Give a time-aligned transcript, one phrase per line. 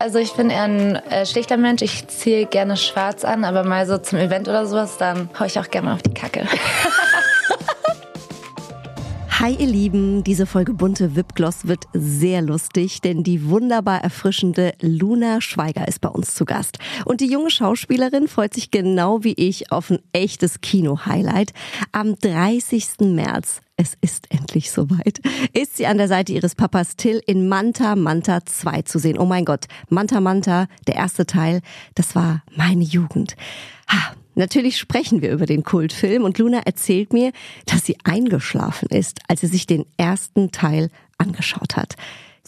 [0.00, 1.82] Also ich bin eher ein äh, schlichter Mensch.
[1.82, 5.58] Ich ziehe gerne schwarz an, aber mal so zum Event oder sowas, dann hau ich
[5.58, 6.46] auch gerne auf die Kacke.
[9.40, 15.40] Hi ihr Lieben, diese Folge bunte Wipgloss wird sehr lustig, denn die wunderbar erfrischende Luna
[15.40, 16.78] Schweiger ist bei uns zu Gast.
[17.04, 21.52] Und die junge Schauspielerin freut sich genau wie ich auf ein echtes Kino-Highlight.
[21.92, 22.98] Am 30.
[23.02, 25.20] März es ist endlich soweit,
[25.52, 29.18] ist sie an der Seite ihres Papas Till in Manta Manta 2 zu sehen.
[29.18, 31.60] Oh mein Gott, Manta Manta, der erste Teil,
[31.94, 33.36] das war meine Jugend.
[33.88, 37.32] Ha, natürlich sprechen wir über den Kultfilm und Luna erzählt mir,
[37.66, 41.96] dass sie eingeschlafen ist, als sie sich den ersten Teil angeschaut hat.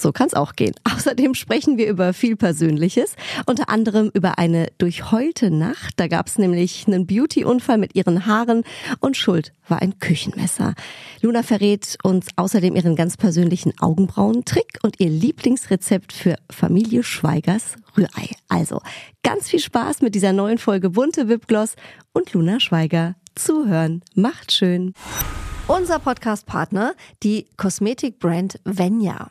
[0.00, 0.74] So kann es auch gehen.
[0.84, 5.94] Außerdem sprechen wir über viel Persönliches, unter anderem über eine durchheulte Nacht.
[5.96, 8.64] Da gab es nämlich einen Beauty-Unfall mit ihren Haaren
[9.00, 10.74] und Schuld war ein Küchenmesser.
[11.20, 18.30] Luna verrät uns außerdem ihren ganz persönlichen Augenbrauentrick und ihr Lieblingsrezept für Familie Schweigers Rührei.
[18.48, 18.80] Also
[19.22, 21.74] ganz viel Spaß mit dieser neuen Folge Bunte Wipgloss
[22.12, 23.16] und Luna Schweiger.
[23.34, 24.92] Zuhören macht schön.
[25.68, 29.30] Unser Podcast-Partner, die Kosmetikbrand Venya.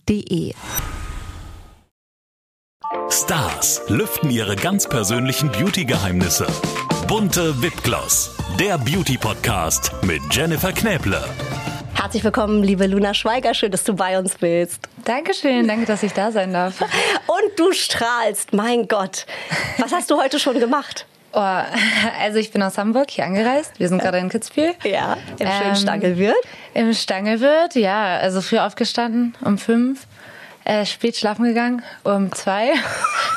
[3.09, 6.47] Stars lüften ihre ganz persönlichen Beauty-Geheimnisse.
[7.07, 11.23] Bunte Wipgloss, der Beauty-Podcast mit Jennifer Knäble.
[11.93, 13.53] Herzlich willkommen, liebe Luna Schweiger.
[13.53, 14.89] Schön, dass du bei uns bist.
[15.05, 16.81] Dankeschön, danke, dass ich da sein darf.
[17.27, 19.25] Und du strahlst, mein Gott.
[19.77, 21.05] Was hast du heute schon gemacht?
[21.33, 21.39] Oh,
[22.21, 23.79] also ich bin aus Hamburg hier angereist.
[23.79, 24.73] Wir sind gerade in Kitzbühel.
[24.83, 26.35] Ja, im schönen ähm, Stangelwirt.
[26.73, 28.17] Im Stangelwirt, ja.
[28.17, 30.07] Also früh aufgestanden um fünf
[30.71, 32.71] äh, spät schlafen gegangen, um zwei.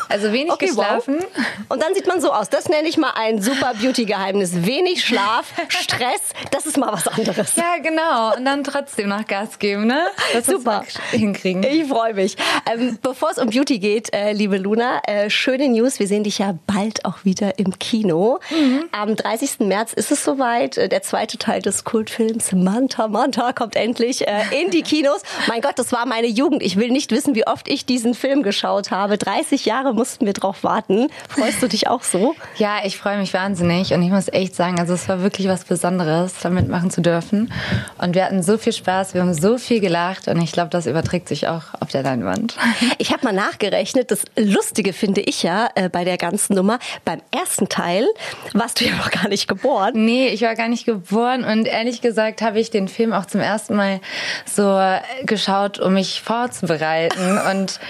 [0.08, 1.16] Also wenig okay, geschlafen.
[1.18, 1.66] Wow.
[1.70, 2.48] Und dann sieht man so aus.
[2.48, 4.64] Das nenne ich mal ein super Beauty-Geheimnis.
[4.64, 7.56] Wenig Schlaf, Stress, das ist mal was anderes.
[7.56, 8.36] Ja, genau.
[8.36, 10.06] Und dann trotzdem noch Gas geben, ne?
[10.32, 10.84] Das super.
[11.10, 11.64] Hinkriegen.
[11.64, 12.36] Ich freue mich.
[12.72, 15.98] Ähm, Bevor es um Beauty geht, äh, liebe Luna, äh, schöne News.
[15.98, 18.38] Wir sehen dich ja bald auch wieder im Kino.
[18.50, 18.84] Mhm.
[18.92, 19.60] Am 30.
[19.60, 20.76] März ist es soweit.
[20.76, 25.22] Äh, der zweite Teil des Kultfilms Manta Manta kommt endlich äh, in die Kinos.
[25.48, 26.62] Mein Gott, das war meine Jugend.
[26.62, 29.16] Ich will nicht wissen, wie oft ich diesen Film geschaut habe.
[29.16, 31.08] 30 Jahre mussten wir drauf warten.
[31.28, 32.34] Freust du dich auch so?
[32.56, 35.64] Ja, ich freue mich wahnsinnig und ich muss echt sagen, also es war wirklich was
[35.64, 37.52] Besonderes, damit machen zu dürfen.
[37.98, 40.86] Und wir hatten so viel Spaß, wir haben so viel gelacht und ich glaube, das
[40.86, 42.56] überträgt sich auch auf der Leinwand.
[42.98, 47.20] Ich habe mal nachgerechnet, das Lustige finde ich ja äh, bei der ganzen Nummer, beim
[47.36, 48.06] ersten Teil
[48.52, 49.92] warst du ja noch gar nicht geboren.
[50.04, 53.40] Nee, ich war gar nicht geboren und ehrlich gesagt habe ich den Film auch zum
[53.40, 54.00] ersten Mal
[54.46, 54.80] so
[55.24, 57.38] geschaut, um mich vorzubereiten halten.
[57.38, 57.80] Und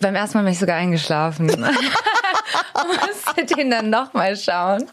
[0.00, 1.46] beim ersten Mal bin ich sogar eingeschlafen.
[2.74, 4.86] Musste den dann nochmal schauen.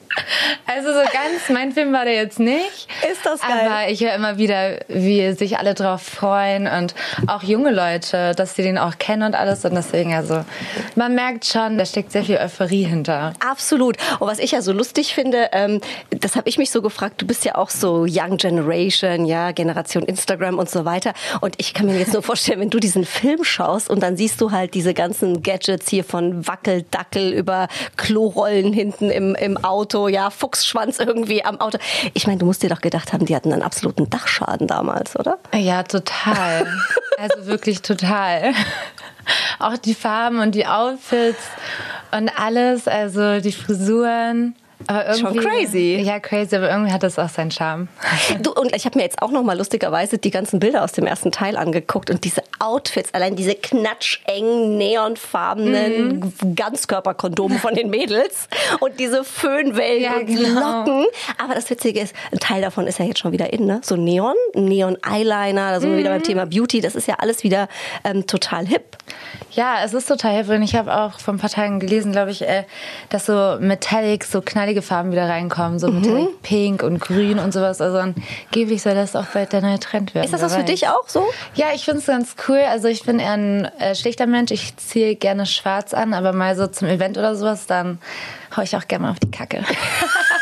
[0.66, 2.88] Also so ganz, mein Film war der jetzt nicht.
[3.10, 3.52] Ist das geil.
[3.66, 6.94] Aber ich höre immer wieder, wie sich alle drauf freuen und
[7.28, 9.64] auch junge Leute, dass sie den auch kennen und alles.
[9.66, 10.44] Und deswegen, also
[10.96, 13.34] man merkt schon, da steckt sehr viel Euphorie hinter.
[13.40, 13.98] Absolut.
[14.20, 17.28] Und was ich ja so lustig finde, ähm, das habe ich mich so gefragt, du
[17.28, 21.14] bist ja auch so Young Generation, ja, Generation Instagram und so weiter.
[21.42, 24.42] Und ich kann mir jetzt nur vorstellen, wenn du diesen Film schaust und dann siehst
[24.42, 30.30] du halt diese ganzen Gadgets hier von Wackeldackel über Klorollen hinten im, im Auto, ja,
[30.30, 31.78] Fuchsschwanz irgendwie am Auto.
[32.14, 35.40] Ich meine, du musst dir doch gedacht haben, die hatten einen absoluten Dachschaden damals, oder?
[35.56, 36.68] Ja, total.
[37.18, 38.54] also wirklich total.
[39.60, 41.40] Auch die Farben und die Outfits
[42.12, 44.56] und alles, also die Frisuren.
[44.86, 46.02] Aber irgendwie, Schon crazy.
[46.04, 47.88] Ja, crazy, aber irgendwie hat das auch seinen Charme.
[48.42, 51.08] Du, und ich habe mir jetzt auch noch mal lustigerweise die ganzen Bilder aus dem
[51.08, 56.56] ersten Teil angeguckt und diese Outfits, allein diese knatschengen, neonfarbenen mhm.
[56.56, 58.48] Ganzkörperkondome von den Mädels
[58.80, 60.80] und diese Föhnwellen ja, und genau.
[60.80, 61.06] Locken.
[61.42, 63.82] Aber das Witzige ist, ein Teil davon ist ja jetzt schon wieder in, ne?
[63.84, 66.24] So Neon, Neon-Eyeliner, da sind wir wieder beim mhm.
[66.26, 66.82] Thema Beauty.
[66.82, 67.68] Das ist ja alles wieder
[68.04, 68.98] ähm, total hip.
[69.52, 70.62] Ja, es ist total hilfreich.
[70.64, 72.64] Ich habe auch vor ein paar Tagen gelesen, glaube ich, äh,
[73.10, 75.80] dass so Metallic, so knallige Farben wieder reinkommen.
[75.80, 77.80] So Metallic Pink und Grün und sowas.
[77.80, 80.26] Also angeblich soll das auch bald der neue Trend werden.
[80.26, 81.26] Ist das was für dich auch so?
[81.56, 82.60] Ja, ich finde es ganz cool.
[82.70, 84.52] Also ich bin eher ein äh, schlichter Mensch.
[84.52, 88.00] Ich ziehe gerne schwarz an, aber mal so zum Event oder sowas, dann
[88.58, 89.64] hau ich auch gerne mal auf die Kacke.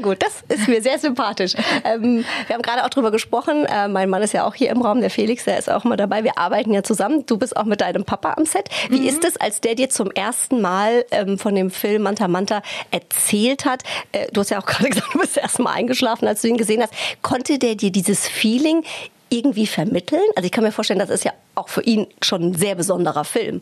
[0.00, 1.52] Sehr gut, das ist mir sehr sympathisch.
[1.84, 3.66] Ähm, wir haben gerade auch drüber gesprochen.
[3.66, 5.98] Äh, mein Mann ist ja auch hier im Raum, der Felix, der ist auch mal
[5.98, 6.24] dabei.
[6.24, 7.26] Wir arbeiten ja zusammen.
[7.26, 8.70] Du bist auch mit deinem Papa am Set.
[8.88, 12.62] Wie ist es, als der dir zum ersten Mal ähm, von dem Film Manta Manta
[12.90, 13.82] erzählt hat?
[14.12, 16.56] Äh, du hast ja auch gerade gesagt, du bist erst mal eingeschlafen, als du ihn
[16.56, 16.94] gesehen hast.
[17.20, 18.84] Konnte der dir dieses Feeling
[19.28, 20.22] irgendwie vermitteln?
[20.34, 23.24] Also ich kann mir vorstellen, das ist ja auch für ihn schon ein sehr besonderer
[23.24, 23.60] Film.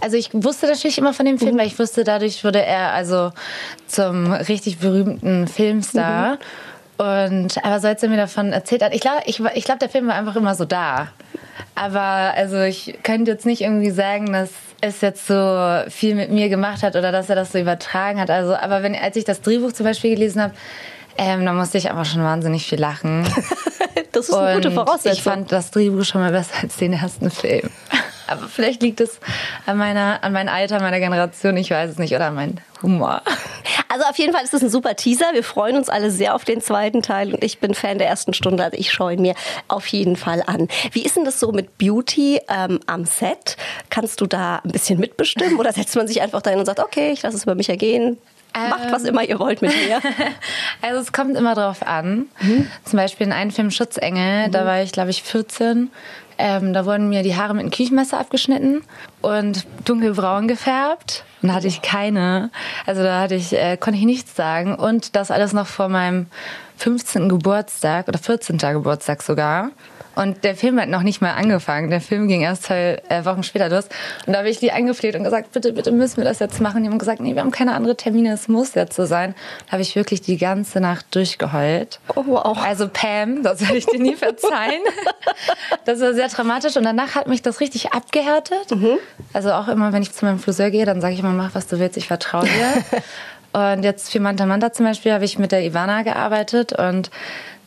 [0.00, 3.32] Also ich wusste natürlich immer von dem Film, weil ich wusste, dadurch wurde er also
[3.86, 6.38] zum richtig berühmten Filmstar.
[6.96, 9.88] Und aber so als er mir davon erzählt hat, ich glaube, ich, ich glaub, der
[9.88, 11.08] Film war einfach immer so da.
[11.74, 14.50] Aber also ich könnte jetzt nicht irgendwie sagen, dass
[14.82, 18.30] es jetzt so viel mit mir gemacht hat oder dass er das so übertragen hat.
[18.30, 20.54] Also, aber wenn als ich das Drehbuch zum Beispiel gelesen habe,
[21.18, 23.26] ähm, da musste ich einfach schon wahnsinnig viel lachen.
[24.12, 25.12] Das ist eine gute Voraussetzung.
[25.12, 27.70] Ich fand das Drehbuch schon mal besser als den ersten Film.
[28.30, 29.18] Aber vielleicht liegt es
[29.66, 33.22] an meiner, an meinem Alter, meiner Generation, ich weiß es nicht, oder an meinem Humor.
[33.88, 35.26] Also auf jeden Fall ist das ein super Teaser.
[35.32, 38.32] Wir freuen uns alle sehr auf den zweiten Teil und ich bin Fan der ersten
[38.32, 39.34] Stunde, also ich schaue ihn mir
[39.66, 40.68] auf jeden Fall an.
[40.92, 43.56] Wie ist denn das so mit Beauty ähm, am Set?
[43.90, 47.10] Kannst du da ein bisschen mitbestimmen oder setzt man sich einfach dahin und sagt, okay,
[47.10, 48.16] ich lasse es über mich ergehen?
[48.54, 50.00] Macht was immer ihr wollt mit mir.
[50.82, 52.26] Also es kommt immer drauf an.
[52.84, 55.90] Zum Beispiel in einem Film Schutzengel, da war ich, glaube ich, 14.
[56.40, 58.82] Ähm, da wurden mir die Haare mit einem Küchenmesser abgeschnitten
[59.20, 61.24] und dunkelbraun gefärbt.
[61.42, 62.50] Und da hatte ich keine.
[62.86, 64.74] Also da hatte ich, äh, konnte ich nichts sagen.
[64.74, 66.26] Und das alles noch vor meinem
[66.78, 67.28] 15.
[67.28, 68.56] Geburtstag oder 14.
[68.56, 69.70] Geburtstag sogar.
[70.20, 71.88] Und der Film hat noch nicht mal angefangen.
[71.88, 73.86] Der Film ging erst zwei äh, Wochen später los.
[74.26, 76.82] Und da habe ich die angefleht und gesagt, bitte, bitte müssen wir das jetzt machen.
[76.82, 79.34] Die haben gesagt, nee, wir haben keine andere Termine, es muss jetzt so sein.
[79.66, 82.00] Da habe ich wirklich die ganze Nacht durchgeheult.
[82.14, 82.58] Oh, wow.
[82.62, 84.82] Also Pam, das werde ich dir nie verzeihen.
[85.86, 88.66] Das war sehr dramatisch und danach hat mich das richtig abgehärtet.
[89.32, 91.66] Also auch immer, wenn ich zu meinem Friseur gehe, dann sage ich immer, mach was
[91.66, 93.00] du willst, ich vertraue dir.
[93.52, 97.10] und jetzt für Manta Manta zum Beispiel habe ich mit der Ivana gearbeitet und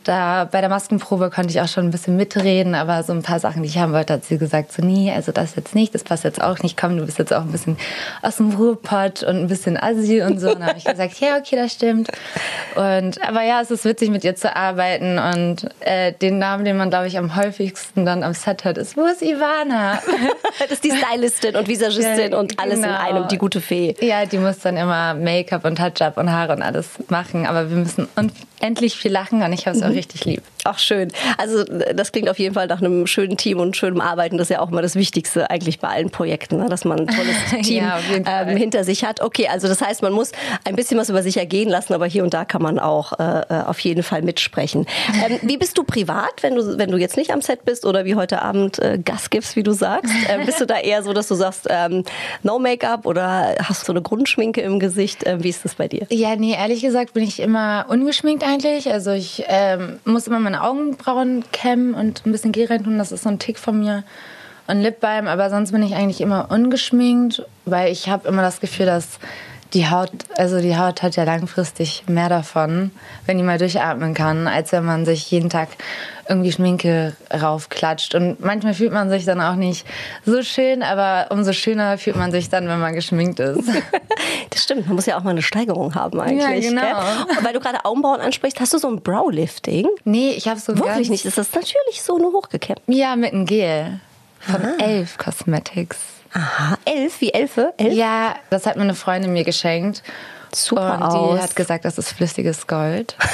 [0.03, 3.39] da bei der Maskenprobe konnte ich auch schon ein bisschen mitreden, aber so ein paar
[3.39, 6.03] Sachen, die ich haben wollte, hat sie gesagt, so nee, also das jetzt nicht, das
[6.03, 7.77] passt jetzt auch nicht, komm, du bist jetzt auch ein bisschen
[8.21, 10.50] aus dem Ruhrpott und ein bisschen Assi und so.
[10.50, 12.09] Und dann habe ich gesagt, ja, okay, das stimmt.
[12.75, 16.77] Und aber ja, es ist witzig, mit ihr zu arbeiten und äh, den Namen, den
[16.77, 20.00] man, glaube ich, am häufigsten dann am Set hört, ist, wo ist Ivana?
[20.59, 23.00] Das ist die Stylistin und Visagistin Ja, und alles in genau.
[23.00, 23.95] einem, die gute Fee.
[24.01, 27.77] Ja, die muss dann immer Make-up und Touch-up und Haare und alles machen, aber wir
[27.77, 30.41] müssen unendlich viel lachen und ich habe es auch richtig lieb.
[30.65, 31.11] Ach schön.
[31.37, 34.37] Also das klingt auf jeden Fall nach einem schönen Team und schönem Arbeiten.
[34.37, 36.69] Das ist ja auch immer das Wichtigste eigentlich bei allen Projekten, ne?
[36.69, 37.35] dass man ein tolles
[37.67, 39.21] Team Ja, ähm, hinter sich hat.
[39.21, 40.31] Okay, also das heißt, man muss
[40.63, 43.41] ein bisschen was über sich ergehen lassen, aber hier und da kann man auch äh,
[43.49, 44.85] äh, auf jeden Fall mitsprechen.
[45.27, 48.05] Ähm, wie bist du privat, wenn du wenn du jetzt nicht am Set bist oder
[48.05, 50.13] wie heute Abend äh, Gas gibst, wie du sagst?
[50.29, 52.03] Ähm, bist du da eher so, dass du sagst, ähm,
[52.43, 55.23] no Make-up oder hast du so eine Grundschminke im Gesicht?
[55.25, 56.07] Ähm, wie ist das bei dir?
[56.09, 58.91] Ja, nee, ehrlich gesagt bin ich immer ungeschminkt eigentlich.
[58.91, 59.43] Also ich
[59.83, 62.97] ähm, muss immer meine Augenbrauen kämmen und ein bisschen Gel reintun.
[62.97, 64.03] Das ist so ein Tick von mir.
[64.68, 68.85] Und Lipbalm, aber sonst bin ich eigentlich immer ungeschminkt, weil ich habe immer das Gefühl,
[68.85, 69.19] dass
[69.74, 72.91] die Haut, also die Haut hat ja langfristig mehr davon,
[73.25, 75.69] wenn die mal durchatmen kann, als wenn man sich jeden Tag
[76.29, 78.15] irgendwie Schminke raufklatscht.
[78.15, 79.86] Und manchmal fühlt man sich dann auch nicht
[80.25, 83.67] so schön, aber umso schöner fühlt man sich dann, wenn man geschminkt ist.
[84.53, 86.65] Das stimmt, man muss ja auch mal eine Steigerung haben eigentlich.
[86.65, 86.81] Ja, genau.
[86.81, 87.38] Gell?
[87.38, 89.88] Und weil du gerade Augenbrauen ansprichst, hast du so ein Browlifting?
[90.03, 92.81] Nee, ich habe so ein Wirklich nicht, das ist natürlich so nur hochgekämmt.
[92.88, 94.00] Ja, mit einem Gel.
[94.39, 95.98] Von Elf Cosmetics.
[96.33, 97.74] Aha, elf, wie Elfe?
[97.77, 97.93] Elf?
[97.93, 100.03] Ja, das hat mir eine Freundin mir geschenkt.
[100.55, 101.39] Super und die aus.
[101.41, 103.15] hat gesagt, das ist flüssiges Gold.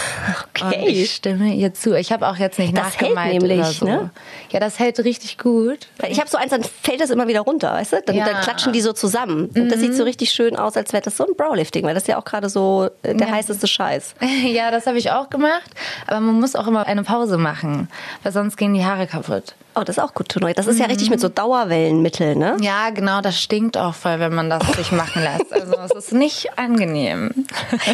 [0.62, 0.88] Und Okay.
[0.90, 1.98] ich stimme ihr zu.
[1.98, 3.86] Ich habe auch jetzt nicht Das hält nachgemalt nämlich, oder so.
[3.86, 4.10] ne?
[4.50, 5.88] Ja, das hält richtig gut.
[6.08, 8.02] Ich habe so eins, dann fällt das immer wieder runter, weißt du?
[8.06, 8.24] Dann, Ja.
[8.26, 8.30] Mhm.
[8.32, 9.50] dann klatschen die so zusammen.
[9.56, 12.04] Und das sieht so richtig schön aus, als wäre das so ein Browlifting, weil das
[12.04, 13.34] ist ja auch gerade so äh, der Ja.
[13.36, 14.16] heißeste Scheiß.
[14.50, 15.70] Ja, das habe ich auch gemacht.
[16.08, 17.88] Aber man muss auch immer eine Pause machen,
[18.24, 19.56] weil sonst gehen die Haare kaputt.
[19.76, 20.52] Oh, das ist auch gut know.
[20.54, 22.58] Das ist ja richtig mit so Dauerwellenmittel, ne?
[22.60, 25.54] Ja, genau, das stinkt auch voll, wenn man das sich machen lässt.
[25.54, 27.46] Also es ist nicht angenehm.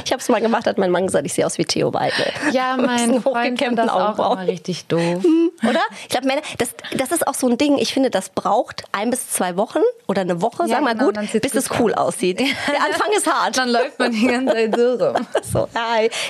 [0.03, 2.25] Ich habe es mal gemacht, hat mein Mann gesagt, ich sehe aus wie Theo Weidel.
[2.51, 4.39] Ja, mein Freund fand das auch Augenbrauen.
[4.39, 5.23] immer richtig doof.
[5.67, 5.81] Oder?
[6.03, 7.77] Ich glaube, Männer, das, das ist auch so ein Ding.
[7.77, 11.11] Ich finde, das braucht ein bis zwei Wochen oder eine Woche, Ja, sag mal genau,
[11.11, 12.39] gut, bis es cool aussieht.
[12.39, 13.57] Der Anfang ist hart.
[13.57, 15.27] Dann läuft man die ganze Zeit so rum.
[15.51, 15.67] So.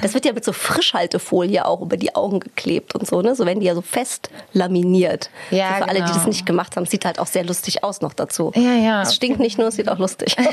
[0.02, 3.36] Das wird ja mit so Frischhaltefolie auch über die Augen geklebt und so, ne?
[3.36, 5.30] So werden die ja so fest laminiert.
[5.52, 6.16] Ja, also für alle, die genau.
[6.16, 8.52] das nicht gemacht haben, sieht halt auch sehr lustig aus noch dazu.
[8.56, 9.02] Ja, ja.
[9.02, 10.46] Es stinkt nicht nur, es sieht auch lustig aus.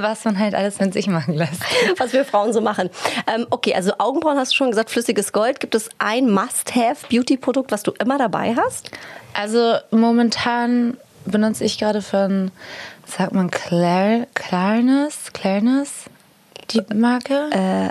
[0.00, 1.62] Was man halt alles mit sich machen lässt.
[1.98, 2.90] was wir Frauen so machen.
[3.32, 5.60] Ähm, okay, also Augenbrauen hast du schon gesagt, flüssiges Gold.
[5.60, 8.90] Gibt es ein Must-Have-Beauty-Produkt, was du immer dabei hast?
[9.34, 12.50] Also momentan benutze ich gerade von,
[13.06, 16.04] sagt man Claire, Clarence, Clarence,
[16.70, 17.50] die Marke?
[17.50, 17.90] Äh,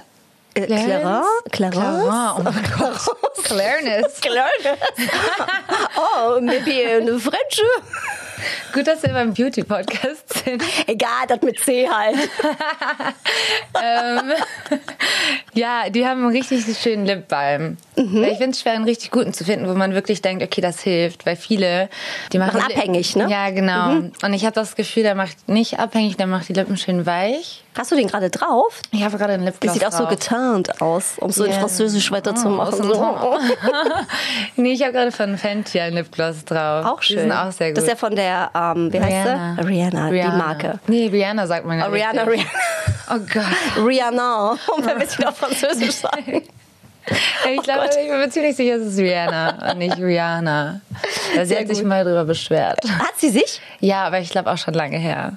[0.53, 1.25] Clarence?
[1.51, 1.77] Clarence?
[1.77, 2.35] Clarence?
[2.37, 3.17] Oh mein Gott.
[3.43, 4.19] Clarence.
[4.21, 4.79] Clarence.
[5.97, 7.61] oh, maybe eine French.
[8.73, 10.63] Gut, dass wir beim Beauty-Podcast sind.
[10.87, 12.15] Egal, das mit C halt.
[13.83, 14.31] ähm,
[15.53, 17.77] ja, die haben einen richtig schönen Lipbalm.
[17.95, 20.61] Weil Ich finde es schwer, einen richtig guten zu finden, wo man wirklich denkt, okay,
[20.61, 21.25] das hilft.
[21.25, 21.89] Weil viele,
[22.31, 22.57] die machen...
[22.57, 23.27] Machen abhängig, ne?
[23.29, 24.09] Ja, genau.
[24.23, 27.63] Und ich habe das Gefühl, der macht nicht abhängig, der macht die Lippen schön weich.
[27.77, 28.81] Hast du den gerade drauf?
[28.91, 31.59] Ich habe gerade einen Der Lipgloss sieht auch so getarnt aus, um so in Ja.
[31.59, 32.79] Französisch weiterzumachen.
[32.81, 33.37] Oh, so.
[34.61, 36.85] nee, ich habe gerade von Fenty einen Lipgloss drauf.
[36.85, 37.17] Auch schön.
[37.17, 37.77] Die sind auch sehr gut.
[37.77, 39.55] Das ist ja von der, ähm, wie heißt Rihanna.
[39.59, 39.67] sie?
[39.67, 40.79] Rihanna, die Marke.
[40.87, 42.23] Nee, Rihanna sagt man ja Oh, Rihanna.
[42.23, 42.49] Rihanna.
[43.09, 43.85] Oh Gott.
[43.85, 46.41] Rihanna, um ein bisschen auf Französisch sagen.
[47.53, 47.97] Ich glaube, Gott.
[48.01, 50.79] ich bin mir ziemlich sicher, es ist Rihanna und nicht Rihanna.
[51.35, 51.87] Sie Sehr hat sich gut.
[51.87, 52.79] mal drüber beschwert.
[52.97, 55.33] Hat sie sich, Ja, aber ich glaube auch schon lange her.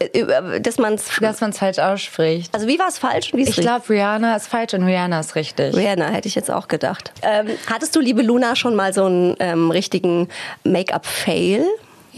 [0.61, 2.55] dass man es, Dass man es falsch ausspricht.
[2.55, 5.19] also wie war es falsch und wie ist Ich glaube, Rihanna ist falsch und Rihanna
[5.19, 5.75] ist richtig.
[5.75, 7.11] Rihanna hätte ich jetzt auch gedacht.
[7.23, 10.29] Ähm, hattest du, liebe Luna, schon mal so einen ähm, richtigen
[10.63, 11.65] Make-up-Fail?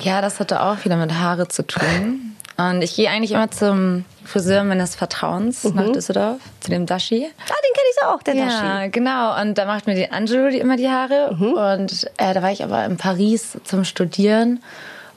[0.00, 2.34] Ja, das hatte auch wieder mit Haare zu tun.
[2.56, 5.74] Und ich gehe eigentlich immer zum Friseur meines Vertrauens Mhm.
[5.76, 7.24] nach Düsseldorf, zu dem Dashi.
[7.24, 8.90] Ah, den kenne ich auch, der Ja, Dashi.
[8.90, 9.40] genau.
[9.40, 11.34] Und da macht mir die Angelo die immer die Haare.
[11.38, 11.52] Mhm.
[11.52, 14.60] Und äh, da war ich aber in Paris zum Studieren.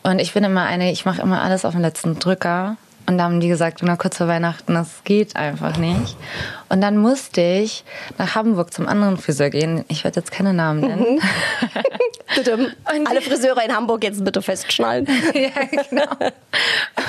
[0.03, 2.77] Und ich bin immer eine, ich mache immer alles auf den letzten Drücker.
[3.07, 6.15] Und da haben die gesagt, nur kurz vor Weihnachten, das geht einfach nicht.
[6.71, 7.83] Und dann musste ich
[8.17, 9.83] nach Hamburg zum anderen Friseur gehen.
[9.89, 11.15] Ich werde jetzt keine Namen nennen.
[11.15, 11.21] Mhm.
[12.35, 15.05] Bitte, alle Friseure in Hamburg jetzt bitte festschnallen.
[15.33, 15.49] ja,
[15.89, 16.05] genau.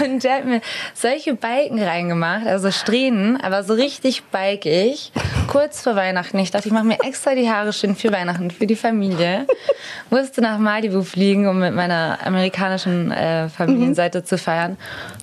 [0.04, 0.60] Und der hat mir
[0.94, 5.12] solche Balken reingemacht, also Strähnen, aber so richtig balkig,
[5.46, 6.38] kurz vor Weihnachten.
[6.40, 9.46] Ich dachte, ich mache mir extra die Haare schön für Weihnachten, für die Familie.
[10.10, 14.76] Musste nach Malibu fliegen, um mit meiner amerikanischen äh, Familienseite zu feiern.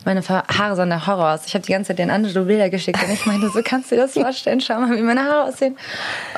[0.06, 1.46] Meine Haare sahen der Horror aus.
[1.46, 3.98] Ich habe die ganze Zeit den Angelo Bilder geschickt und ich meinte, so kannst du
[3.98, 4.62] das vorstellen?
[4.62, 5.78] Schau mal, wie meine Haare aussehen.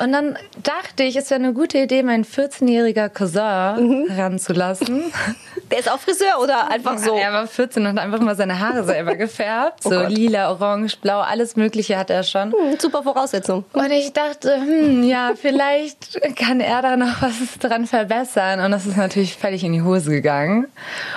[0.02, 5.04] Und dann dachte ich, es wäre eine gute Idee, meinen 14-jähriger Cousin ranzulassen.
[5.70, 7.14] Der ist auch Friseur oder einfach so?
[7.14, 9.82] Er war 14 und hat einfach mal seine Haare selber gefärbt.
[9.82, 10.10] So Gott.
[10.10, 12.52] lila, orange, blau, alles Mögliche hat er schon.
[12.52, 13.64] Hm, Super Voraussetzung.
[13.72, 18.60] Und ich dachte, hm, ja, vielleicht kann er da noch was dran verbessern.
[18.60, 20.66] Und das ist natürlich völlig in die Hose gegangen.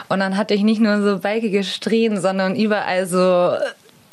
[0.09, 3.55] Und dann hatte ich nicht nur so balkige Strähnen, sondern überall so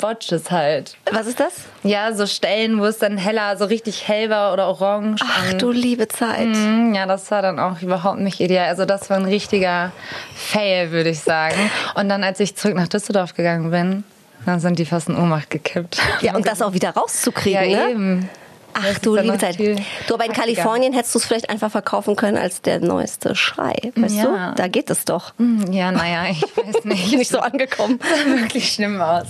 [0.03, 0.97] Botches halt.
[1.13, 1.53] Was ist das?
[1.83, 5.23] Ja, so Stellen, wo es dann heller, so richtig hell war oder orange.
[5.25, 6.47] Ach du liebe Zeit.
[6.49, 8.67] Mm, Ja, das war dann auch überhaupt nicht ideal.
[8.67, 9.93] Also das war ein richtiger
[10.35, 11.55] Fail, würde ich sagen.
[11.95, 14.03] Und dann, als ich zurück nach Düsseldorf gegangen bin,
[14.45, 16.01] dann sind die fast in Ohnmacht gekippt.
[16.19, 17.91] Ja, und das auch wieder rauszukriegen, ja, ne?
[17.91, 18.29] eben.
[18.73, 19.59] Ach du liebe Zeit.
[19.59, 20.33] Du, aber in.
[20.33, 23.75] Kalifornien hättest du es vielleicht einfach verkaufen können als der neueste Schrei.
[23.95, 24.49] Weißt Ja.
[24.51, 24.55] du?
[24.55, 25.33] Da geht es doch.
[25.37, 27.13] Mm, Ja, naja, ich weiß nicht.
[27.15, 27.99] Nicht so angekommen.
[27.99, 29.27] Das sah wirklich schlimm aus.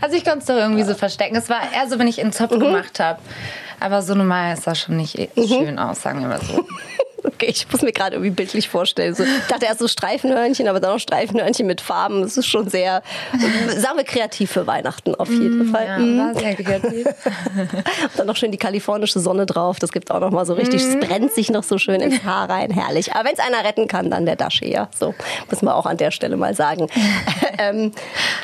[0.00, 1.36] Also ich konnte es doch irgendwie so verstecken.
[1.36, 2.60] Es war eher so, wenn ich einen Zopf Mhm.
[2.60, 3.18] gemacht habe.
[3.80, 6.64] Aber so normal sah schon nicht schön aus, sagen wir mal so.
[7.26, 9.14] Okay, ich muss mir gerade irgendwie bildlich vorstellen.
[9.14, 12.22] So, ich dachte erst so Streifenhörnchen, aber dann noch Streifenhörnchen mit Farben.
[12.22, 13.02] Das ist schon sehr,
[13.34, 15.84] äh, sagen wir, kreativ für Weihnachten auf jeden Fall.
[15.86, 16.18] Ja, Mhm.
[16.18, 17.06] war sehr kreativ.
[18.16, 19.78] Dann noch schön die kalifornische Sonne drauf.
[19.78, 22.48] Das gibt auch noch mal so richtig, es brennt sich noch so schön ins Haar
[22.48, 22.70] rein.
[22.70, 23.12] Herrlich.
[23.14, 24.88] Aber wenn es einer retten kann, dann der Dashi, ja.
[24.98, 25.14] So
[25.50, 26.86] muss man auch an der Stelle mal sagen.
[27.58, 27.92] ähm,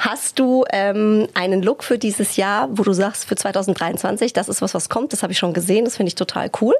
[0.00, 4.62] hast du ähm, einen Look für dieses Jahr, wo du sagst, für 2023, das ist
[4.62, 5.12] was, was kommt?
[5.12, 5.84] Das habe ich schon gesehen.
[5.84, 6.74] Das finde ich total cool.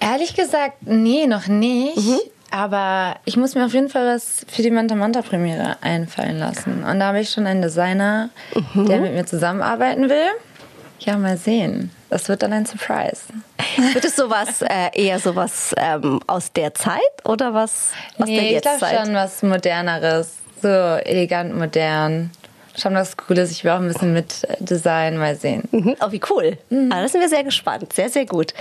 [0.00, 1.96] Ehrlich gesagt, nee, noch nicht.
[1.96, 2.18] Mhm.
[2.50, 6.82] Aber ich muss mir auf jeden Fall was für die Manta Manta Premiere einfallen lassen.
[6.82, 8.30] Und da habe ich schon einen Designer,
[8.74, 8.86] Mhm.
[8.86, 10.28] der mit mir zusammenarbeiten will.
[11.00, 11.90] Ja, mal sehen.
[12.10, 13.22] Das wird dann ein Surprise.
[13.92, 18.56] Wird es sowas, äh, eher sowas ähm, aus der Zeit oder was aus der nee,
[18.56, 19.04] ich glaube Jetztzeit?
[19.06, 20.32] schon was Moderneres.
[20.62, 22.30] So elegant modern.
[22.76, 23.50] Schon was Cooles.
[23.52, 25.68] Ich will auch ein bisschen mit Design mal sehen.
[25.70, 25.96] Mhm.
[26.00, 26.56] Oh, wie cool.
[26.90, 27.92] Ah, da sind wir sehr gespannt.
[27.92, 28.54] Sehr, sehr gut.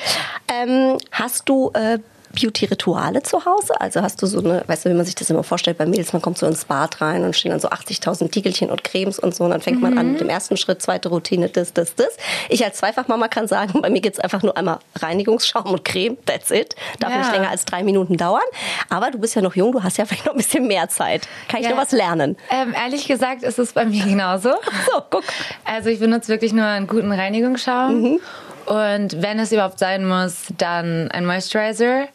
[0.52, 1.98] Ähm, hast du äh,
[2.34, 3.79] Beauty-Rituale zu Hause?
[3.79, 6.13] Also hast du so eine, weißt du, wie man sich das immer vorstellt bei Mädels,
[6.13, 9.36] man kommt so ins Bad rein und stehen dann so 80.000 Tiegelchen und Cremes und
[9.36, 12.17] so und dann fängt man an mit dem ersten Schritt, zweite Routine, das, das, das.
[12.50, 16.51] Ich als Zweifachmama kann sagen, bei mir geht's einfach nur einmal Reinigungsschaum und Creme, that's
[16.51, 16.75] it.
[17.00, 17.19] Darf Ja.
[17.19, 18.41] nicht länger als drei Minuten dauern.
[18.89, 21.27] Aber du bist ja noch jung, du hast ja vielleicht noch ein bisschen mehr Zeit.
[21.48, 21.72] Kann ich Ja.
[21.75, 22.38] noch was lernen?
[22.50, 24.50] Ähm, ehrlich gesagt ist es bei mir genauso.
[24.91, 25.24] So, guck.
[25.65, 28.19] Also ich benutze wirklich nur einen guten Reinigungsschaum.
[28.65, 32.07] Und wenn es überhaupt sein muss, dann ein Moisturizer.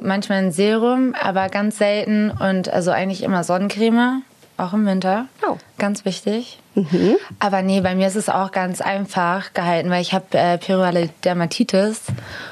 [0.00, 4.22] Manchmal ein Serum, aber ganz selten und also eigentlich immer Sonnencreme,
[4.56, 5.26] auch im Winter.
[5.46, 5.56] Oh.
[5.78, 6.58] Ganz wichtig.
[7.40, 11.10] Aber nee, bei mir ist es auch ganz einfach gehalten, weil ich habe äh, Perioale
[11.24, 12.02] Dermatitis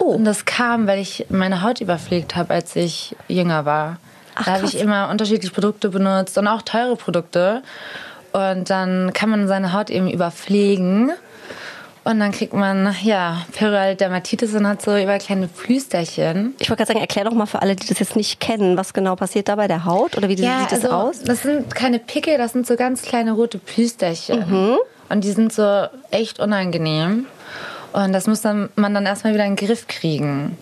[0.00, 0.04] Oh.
[0.12, 3.98] und das kam, weil ich meine Haut überpflegt habe, als ich jünger war.
[4.34, 7.62] Ach, da habe ich immer unterschiedliche Produkte benutzt und auch teure Produkte.
[8.32, 11.10] Und dann kann man seine Haut eben überpflegen.
[12.08, 16.54] Und dann kriegt man, ja, Perioale Dermatitis und hat so überall kleine Flüsterchen.
[16.58, 18.94] Ich wollte gerade sagen, erklär doch mal für alle, die das jetzt nicht kennen, was
[18.94, 21.22] genau passiert da bei der Haut oder wie sieht das also, aus?
[21.22, 24.38] Das sind keine Pickel, das sind so ganz kleine rote Plüsterchen.
[24.48, 24.78] Mhm.
[25.10, 27.26] Und die sind so echt unangenehm.
[27.92, 30.56] Und das muss dann, man dann erstmal wieder in den Griff kriegen.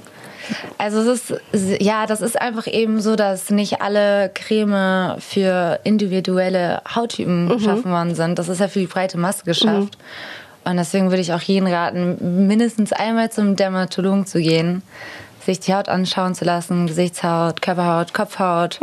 [0.79, 6.83] Also es ist, ja, das ist einfach eben so, dass nicht alle Creme für individuelle
[6.93, 7.49] Hauttypen Mhm.
[7.51, 8.39] geschaffen worden sind.
[8.39, 9.97] Das ist ja für die breite Masse geschafft.
[10.67, 14.83] Und deswegen würde ich auch jeden raten, mindestens einmal zum Dermatologen zu gehen,
[15.45, 18.81] sich die Haut anschauen zu lassen, Gesichtshaut, Körperhaut, Kopfhaut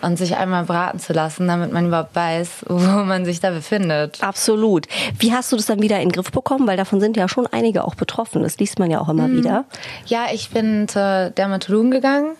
[0.00, 4.22] und sich einmal beraten zu lassen, damit man überhaupt weiß, wo man sich da befindet.
[4.22, 4.86] Absolut.
[5.18, 6.66] Wie hast du das dann wieder in den Griff bekommen?
[6.66, 8.42] Weil davon sind ja schon einige auch betroffen.
[8.42, 9.36] Das liest man ja auch immer Mhm.
[9.36, 9.64] wieder.
[10.06, 12.36] Ja, ich bin zur Dermatologen gegangen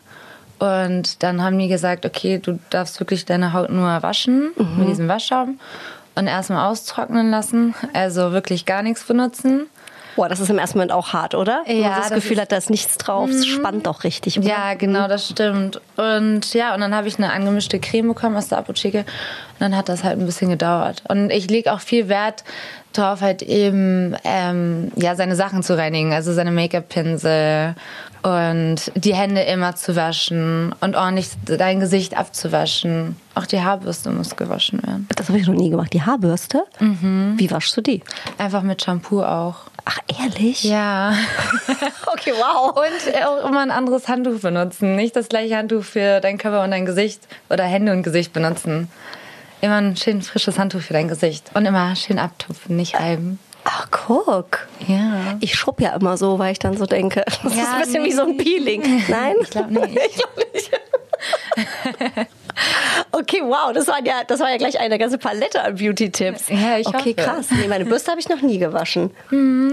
[0.59, 5.09] und dann haben die gesagt, okay, du darfst wirklich deine Haut nur waschen mit diesem
[5.09, 5.59] Waschschaum
[6.15, 9.67] und erstmal austrocknen lassen, also wirklich gar nichts benutzen.
[10.15, 11.63] Boah, das ist im ersten Moment auch hart, oder?
[11.65, 13.31] Wenn man Ja, das, das Gefühl hat, da ist nichts drauf.
[13.31, 14.39] Es spannt doch richtig.
[14.39, 14.47] Oder?
[14.47, 15.81] Ja, genau, das stimmt.
[15.97, 18.99] Und ja, und dann habe ich eine angemischte Creme bekommen aus der Apotheke.
[18.99, 21.03] Und dann hat das halt ein bisschen gedauert.
[21.09, 22.45] Und ich lege auch viel Wert
[22.93, 26.13] darauf, halt eben ähm, ja, seine Sachen zu reinigen.
[26.13, 27.75] Also seine Make-up-Pinsel
[28.23, 33.17] und die Hände immer zu waschen und ordentlich dein Gesicht abzuwaschen.
[33.35, 35.09] Auch die Haarbürste muss gewaschen werden.
[35.17, 35.93] Das habe ich noch nie gemacht.
[35.93, 36.65] Die Haarbürste?
[36.79, 37.35] Mhm.
[37.37, 38.03] Wie waschst du die?
[38.39, 39.57] Einfach mit Shampoo auch.
[39.85, 40.65] Ach, ehrlich?
[40.65, 41.15] Ja.
[42.15, 42.77] Okay, wow.
[42.77, 44.95] Und äh, auch immer ein anderes Handtuch benutzen.
[44.95, 48.89] Nicht das gleiche Handtuch für deinen Körper und dein Gesicht oder Hände und Gesicht benutzen.
[49.61, 51.51] Immer ein schön frisches Handtuch für dein Gesicht.
[51.55, 53.41] Und immer schön abtupfen, nicht reiben.
[53.65, 54.67] Ach, guck.
[54.89, 55.37] Ja.
[55.41, 58.03] Ich schrubb ja immer so, weil ich dann so denke, das ist Ja, ein bisschen
[58.03, 58.09] nee.
[58.09, 58.83] wie so ein Peeling.
[59.09, 59.35] Nein?
[59.43, 59.99] Ich glaube nicht.
[60.09, 60.71] Ich glaub nicht.
[63.13, 66.49] Okay, wow, das war ja, das war ja gleich eine ganze Palette an Beauty-Tipps.
[66.49, 67.09] Ja, ich Okay, hoffe.
[67.11, 67.17] Mhm.
[67.17, 67.47] krass.
[67.51, 69.11] Nee, meine Bürste habe ich noch nie gewaschen.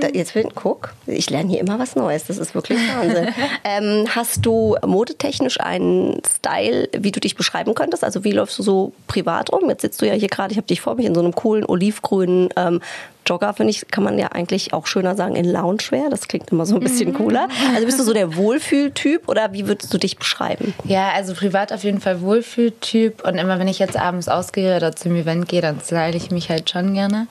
[0.02, 2.26] Da, jetzt will, guck, ich lerne hier immer was Neues.
[2.26, 3.30] Das ist wirklich Wahnsinn.
[3.64, 8.04] ähm, hast du modetechnisch einen Style, wie du dich beschreiben könntest?
[8.04, 9.70] Also wie läufst du so privat rum?
[9.70, 11.66] Jetzt sitzt du ja hier gerade, ich habe dich vor mich in so einem coolen
[11.66, 12.82] olivgrünen ähm,
[13.30, 16.10] Jogger, finde ich, kann man ja eigentlich auch schöner sagen in Loungewear.
[16.10, 16.84] Das klingt immer so ein Mhm.
[16.86, 17.48] bisschen cooler.
[17.76, 20.74] Also bist du so der Wohlfühltyp oder wie würdest du dich beschreiben?
[20.86, 23.26] Ja, also privat auf jeden Fall Wohlfühltyp.
[23.28, 26.50] Und immer wenn ich jetzt abends ausgehe oder zum Event gehe, dann style ich mich
[26.50, 27.28] halt schon gerne.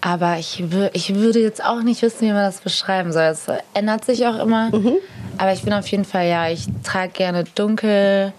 [0.00, 0.62] Aber ich,
[0.92, 3.24] ich würde jetzt auch nicht wissen, wie man das beschreiben soll.
[3.24, 4.70] Es ändert sich auch immer.
[5.38, 8.32] Aber ich bin auf jeden Fall, ja, ich trage gerne dunkel.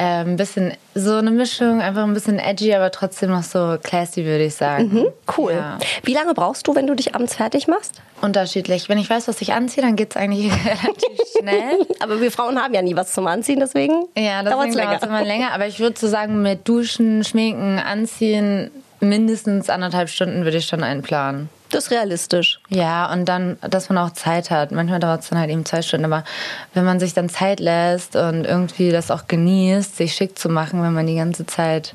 [0.00, 4.44] Ein bisschen so eine Mischung, einfach ein bisschen edgy, aber trotzdem noch so classy, würde
[4.44, 5.06] ich sagen.
[5.36, 5.52] Cool.
[5.52, 5.78] Ja.
[6.04, 8.00] Wie lange brauchst du, wenn du dich abends fertig machst?
[8.20, 8.88] Unterschiedlich.
[8.88, 11.86] Wenn ich weiß, was ich anziehe, dann geht es eigentlich relativ schnell.
[12.00, 15.24] Aber wir Frauen haben ja nie was zum Anziehen, deswegen Ja, das dauert's dauert immer
[15.24, 15.52] länger.
[15.52, 20.82] Aber ich würde so sagen, mit Duschen, Schminken, Anziehen, mindestens anderthalb Stunden würde ich schon
[20.82, 21.48] einplanen.
[21.70, 22.60] Das ist realistisch.
[22.70, 24.72] Ja, und dann, dass man auch Zeit hat.
[24.72, 26.06] Manchmal dauert es dann halt eben zwei Stunden.
[26.06, 26.24] Aber
[26.72, 30.82] wenn man sich dann Zeit lässt und irgendwie das auch genießt, sich schick zu machen,
[30.82, 31.94] wenn man die ganze Zeit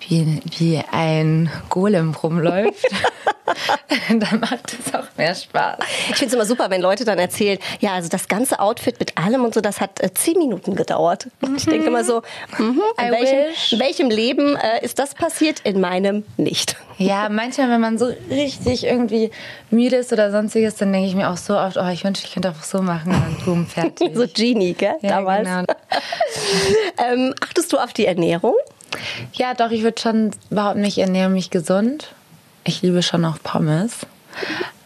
[0.00, 2.86] wie, wie ein Golem rumläuft,
[4.08, 5.78] dann macht es auch mehr Spaß.
[6.10, 9.16] Ich finde es immer super, wenn Leute dann erzählen, ja, also das ganze Outfit mit
[9.18, 11.28] allem und so, das hat äh, zehn Minuten gedauert.
[11.40, 12.22] Und ich denke immer so,
[12.58, 13.38] mhm, in, welchem,
[13.72, 15.60] in welchem Leben äh, ist das passiert?
[15.60, 16.76] In meinem nicht.
[16.98, 19.30] Ja, manchmal, wenn man so richtig irgendwie
[19.70, 22.32] müde ist oder sonstiges, dann denke ich mir auch so oft, oh, ich wünsche, ich
[22.32, 24.12] könnte einfach so machen und dann boom, fertig.
[24.14, 24.96] So Genie, gell?
[25.00, 25.48] ja, Damals.
[25.48, 25.64] Genau.
[26.98, 28.54] Ähm, achtest du auf die Ernährung?
[29.32, 32.14] Ja, doch, ich würde schon behaupten, ich ernähre mich gesund.
[32.64, 34.00] Ich liebe schon auch Pommes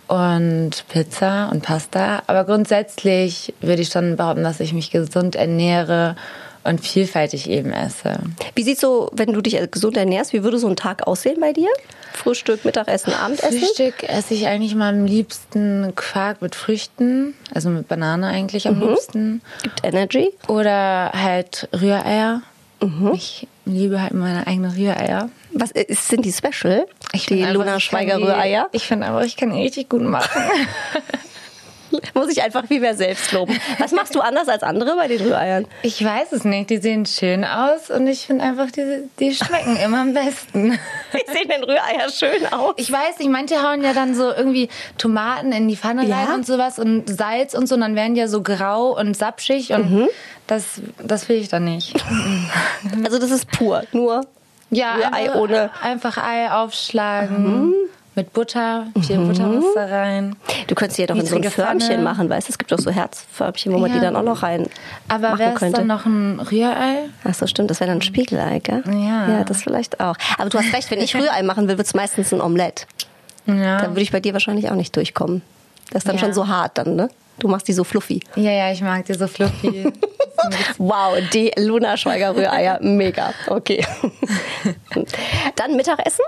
[0.08, 2.22] und Pizza und Pasta.
[2.26, 6.16] Aber grundsätzlich würde ich schon behaupten, dass ich mich gesund ernähre
[6.64, 8.18] und vielfältig eben esse.
[8.54, 11.52] Wie sieht so, wenn du dich gesund ernährst, wie würde so ein Tag aussehen bei
[11.52, 11.70] dir?
[12.12, 13.58] Frühstück, Mittagessen, Abendessen?
[13.58, 18.80] Frühstück esse ich eigentlich mal am liebsten Quark mit Früchten, also mit Banane eigentlich am
[18.80, 19.40] liebsten.
[19.62, 20.30] Gibt Energy.
[20.46, 22.42] Oder halt Rühreier.
[23.14, 25.30] Ich liebe halt meine eigenen Rühreier.
[25.52, 26.86] Was äh, ist- sind die Special?
[27.26, 28.68] die finde einfach, Luna ich Schweiger die- Rühreier?
[28.72, 30.42] Ich finde aber, ich kann die richtig gut machen.
[32.14, 33.58] Muss ich einfach viel mehr selbst loben.
[33.78, 35.66] Was machst du anders als andere bei den Rühreiern?
[35.82, 36.70] Ich weiß es nicht.
[36.70, 40.72] Die sehen schön aus und ich finde einfach, die, die schmecken immer am besten.
[41.12, 42.74] Wie sehen denn Rühreier schön aus?
[42.76, 46.16] Ich weiß nicht, manche hauen ja dann so irgendwie Tomaten in die Pfanne Ja?
[46.24, 49.16] rein und sowas und Salz und so, und dann werden die ja so grau und
[49.16, 50.08] sapschig und Mhm.
[50.46, 51.94] das, das will ich dann nicht.
[53.04, 54.22] Also das ist pur, nur
[54.70, 57.74] Ja, Rührei einfach, ohne- einfach Ei aufschlagen.
[58.14, 60.36] Mit Butter, viel Butter muss da rein.
[60.66, 62.02] Du könntest die ja doch in so ein Förmchen Pfanne.
[62.02, 62.52] machen, weißt du?
[62.52, 63.96] Es gibt doch so Herzförmchen, wo man Ja.
[63.96, 64.66] die dann auch noch rein
[65.08, 67.08] Aber machen wäre es dann noch ein Rührei?
[67.24, 67.70] Ach so, stimmt.
[67.70, 68.82] Das wäre dann ein Spiegelei, gell?
[68.86, 69.28] Ja.
[69.28, 70.16] Ja, das vielleicht auch.
[70.38, 72.86] Aber du hast recht, wenn ich Rührei machen will, wird es meistens ein Omelett.
[73.46, 73.78] Ja.
[73.80, 75.40] Da würde ich bei dir wahrscheinlich auch nicht durchkommen.
[75.90, 76.20] Das ist dann Ja.
[76.22, 77.08] schon so hart dann, ne?
[77.38, 78.20] Du machst die so fluffy.
[78.36, 79.90] ja, ja, ich mag die so fluffy.
[80.78, 83.32] Wow, die Luna Schweiger Rühreier, mega.
[83.46, 83.86] Okay.
[85.56, 86.24] Dann Mittagessen?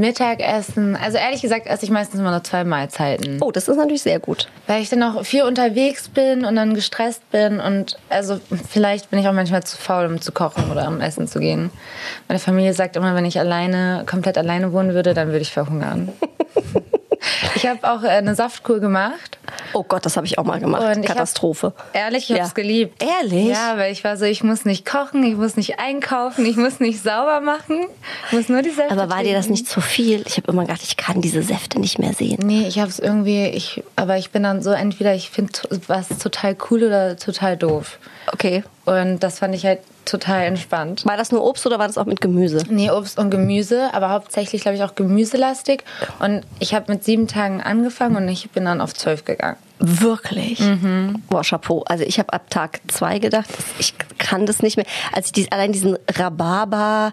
[0.00, 0.96] Mittagessen.
[0.96, 3.38] Also ehrlich gesagt esse ich meistens immer nur zwei Mahlzeiten.
[3.40, 4.48] Oh, das ist natürlich sehr gut.
[4.66, 9.18] Weil ich dann auch viel unterwegs bin und dann gestresst bin und also vielleicht bin
[9.18, 11.70] ich auch manchmal zu faul, um zu kochen oder um essen zu gehen.
[12.28, 16.12] Meine Familie sagt immer, wenn ich alleine, komplett alleine wohnen würde, dann würde ich verhungern.
[17.54, 19.38] ich habe auch äh, eine Saftkur gemacht.
[19.72, 20.82] Oh Gott, das habe ich auch mal gemacht.
[20.82, 21.72] Und ich hab- Katastrophe.
[21.92, 22.46] Ehrlich, ich habe Ja.
[22.46, 23.02] es geliebt.
[23.02, 23.48] Ehrlich?
[23.48, 26.80] Ja, weil ich war so, ich muss nicht kochen, ich muss nicht einkaufen, ich muss
[26.80, 27.86] nicht sauber machen,
[28.26, 29.52] ich muss nur die Säfte Aber war dir das trinken.
[29.62, 30.22] nicht zu viel?
[30.26, 32.38] Ich habe immer gedacht, ich kann diese Säfte nicht mehr sehen.
[32.44, 35.52] Nee, ich habe es irgendwie, ich, aber ich bin dann so entweder ich finde
[35.86, 37.98] was total cool oder total doof.
[38.32, 38.64] Okay.
[38.84, 41.04] Und das fand ich halt total entspannt.
[41.04, 42.62] War das nur Obst oder war das auch mit Gemüse?
[42.70, 45.84] Nee, Obst und Gemüse, aber hauptsächlich, glaube ich, auch gemüselastig.
[46.18, 49.56] Und ich habe mit sieben Tagen angefangen und ich bin dann auf zwölf gegangen.
[49.78, 50.60] Wirklich?
[51.28, 51.82] Boah, Chapeau.
[51.82, 53.46] Also ich habe ab Tag zwei gedacht,
[53.78, 54.86] ich kann das nicht mehr.
[55.12, 57.12] Als ich dies, allein diesen Rhabarber,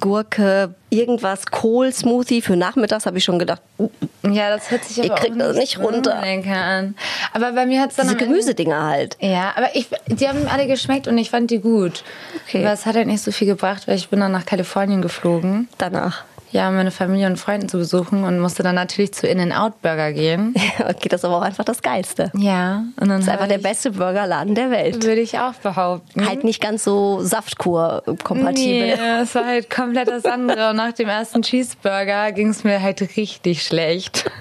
[0.00, 3.88] Gurke, irgendwas, Kohl-Smoothie für nachmittags habe ich schon gedacht, uh,
[4.22, 6.16] Ja, das hört sich Ich aber krieg auch das nicht runter.
[6.22, 6.94] an.
[7.32, 9.16] Aber bei mir hat es dann diese Gemüsedinger halt.
[9.20, 12.04] Ja, aber ich, die haben alle geschmeckt und ich fand die gut.
[12.46, 12.60] Okay.
[12.64, 15.68] Aber es hat halt nicht so viel gebracht, weil ich bin dann nach Kalifornien geflogen.
[15.78, 16.24] Danach.
[16.54, 20.54] Ja, meine Familie und Freunde zu besuchen und musste dann natürlich zu In-N-Out Burger gehen.
[20.78, 22.30] Okay, das ist aber auch einfach das Geilste.
[22.36, 25.02] Ja, und dann Das ist einfach der beste Burgerladen der Welt.
[25.02, 26.24] Würde ich auch behaupten.
[26.28, 28.96] Halt nicht ganz so Saftkur-kompatibel.
[28.96, 30.70] Nee, es war halt komplett das andere.
[30.70, 34.30] Und nach dem ersten Cheeseburger ging es mir halt richtig schlecht.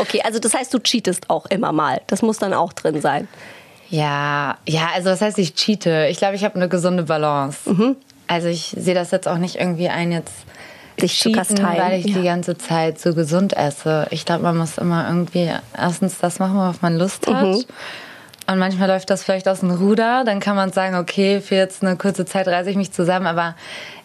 [0.00, 2.00] Okay, also das heißt, du cheatest auch immer mal.
[2.06, 3.28] Das muss dann auch drin sein.
[3.90, 6.06] Ja, ja, also das heißt, ich cheate.
[6.08, 7.70] Ich glaube, ich habe eine gesunde Balance.
[7.70, 7.96] Mhm.
[8.28, 10.32] Also ich sehe das jetzt auch nicht irgendwie ein, jetzt
[11.02, 11.80] Dich zu cheaten, kasteien.
[11.80, 12.18] weil ich Ja.
[12.18, 14.06] die ganze Zeit so gesund esse.
[14.10, 17.44] Ich glaube, man muss immer irgendwie erstens das machen, worauf man Lust hat.
[17.46, 17.64] Mhm.
[18.50, 20.24] Und manchmal läuft das vielleicht aus dem Ruder.
[20.24, 23.26] Dann kann man sagen, okay, für jetzt eine kurze Zeit reiße ich mich zusammen.
[23.26, 23.54] Aber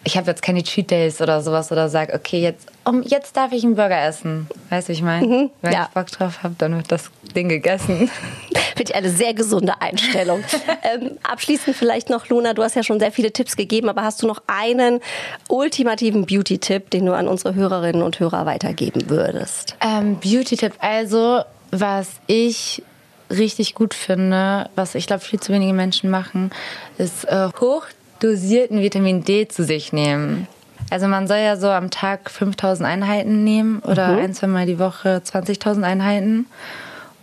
[0.04, 3.52] ich habe jetzt keine Cheat Days oder sowas oder sage, okay, jetzt, um, jetzt darf
[3.52, 4.46] ich einen Burger essen.
[4.68, 5.26] Weißt du, ich meine?
[5.26, 5.50] Wenn Mhm.
[5.62, 5.84] ja.
[5.84, 8.10] ich Bock drauf habe, dann wird das Ding gegessen.
[8.76, 10.44] Finde ich eine sehr gesunde Einstellung.
[10.82, 14.22] ähm, abschließend vielleicht noch, Luna, du hast ja schon sehr viele Tipps gegeben, aber hast
[14.22, 15.00] du noch einen
[15.48, 19.74] ultimativen Beauty-Tipp, den du an unsere Hörerinnen und Hörer weitergeben würdest?
[19.80, 22.82] Ähm, Beauty-Tipp, also was ich
[23.30, 26.50] richtig gut finde, was ich glaube viel zu wenige Menschen machen,
[26.98, 30.46] ist äh, hochdosierten Vitamin D zu sich nehmen.
[30.90, 34.78] Also man soll ja so am Tag 5000 Einheiten nehmen oder ein, zwei Mal die
[34.78, 36.46] Woche 20.000 Einheiten.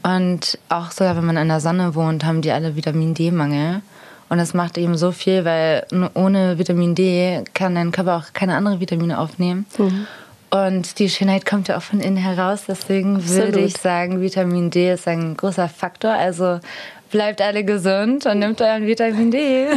[0.04, 3.82] Und auch sogar wenn man in der Sonne wohnt, haben die alle Vitamin D-Mangel.
[4.30, 8.56] Und das macht eben so viel, weil ohne Vitamin D kann dein Körper auch keine
[8.56, 9.66] anderen Vitamine aufnehmen.
[10.52, 12.66] Und die Schönheit kommt ja auch von innen heraus.
[12.68, 13.70] Deswegen würde Absolut.
[13.70, 16.12] ich sagen, Vitamin D ist ein großer Faktor.
[16.12, 16.60] Also
[17.12, 19.68] bleibt alle gesund und nehmt euren Vitamin D.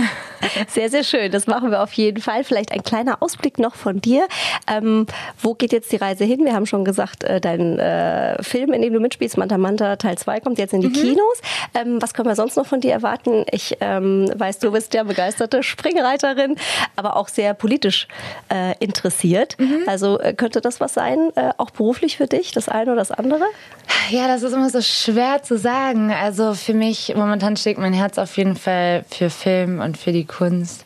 [0.69, 1.33] Sehr, sehr schön.
[1.33, 2.45] Das machen wir auf jeden Fall.
[2.45, 4.27] Vielleicht ein kleiner Ausblick noch von dir.
[4.71, 5.07] Ähm,
[5.41, 6.45] wo geht jetzt die Reise hin?
[6.45, 10.19] Wir haben schon gesagt, äh, dein äh, Film, in dem du mitspielst, Manta Manta Teil
[10.19, 11.41] 2, kommt jetzt in die Kinos.
[11.75, 13.45] Ähm, was können wir sonst noch von dir erwarten?
[13.51, 16.57] Ich ähm, weiß, du bist ja begeisterte Springreiterin,
[16.97, 18.07] aber auch sehr politisch
[18.53, 19.57] äh, interessiert.
[19.87, 23.11] Also äh, könnte das was sein, äh, auch beruflich für dich, das eine oder das
[23.11, 23.45] andere?
[24.11, 26.13] Ja, das ist immer so schwer zu sagen.
[26.13, 30.27] Also für mich, momentan schlägt mein Herz auf jeden Fall für Film und für die
[30.27, 30.85] Kunst.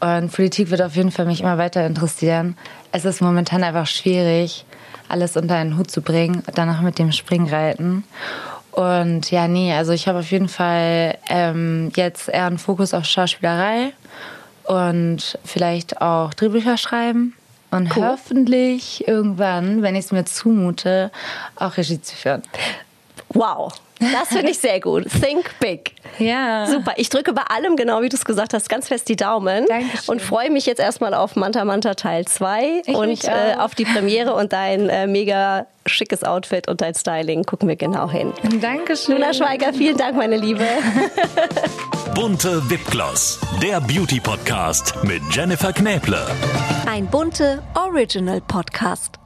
[0.00, 2.56] Und Politik wird auf jeden Fall mich immer weiter interessieren.
[2.92, 4.64] Es ist momentan einfach schwierig,
[5.08, 8.04] alles unter einen Hut zu bringen, danach mit dem Springreiten.
[8.72, 13.06] Und ja, nee, also ich habe auf jeden Fall ähm, jetzt eher einen Fokus auf
[13.06, 13.92] Schauspielerei
[14.64, 17.34] und vielleicht auch Drehbücher schreiben.
[17.70, 21.10] Und hoffentlich irgendwann, wenn ich es mir zumute,
[21.56, 22.42] auch Regie zu führen.
[23.38, 23.72] Wow.
[24.00, 25.06] Das finde ich sehr gut.
[25.20, 25.94] Think big.
[26.18, 26.66] Ja.
[26.66, 26.94] Super.
[26.96, 29.66] Ich drücke bei allem, genau wie du es gesagt hast, ganz fest die Daumen.
[29.66, 30.12] Dankeschön.
[30.12, 33.74] Und freue mich jetzt erstmal auf Manta Manta Teil 2 Ich und mich äh, auf
[33.74, 37.44] die Premiere und dein äh, mega schickes Outfit und dein Styling.
[37.44, 38.32] Gucken wir genau hin.
[38.60, 39.16] Dankeschön.
[39.16, 40.66] Luna Schweiger, vielen Dank, meine Liebe.
[42.14, 46.26] Bunte Wipgloss, der Beauty Podcast mit Jennifer Knäble.
[46.86, 49.18] Ein bunte Original Podcast.